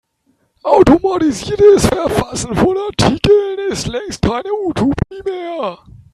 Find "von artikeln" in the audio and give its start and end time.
2.55-3.69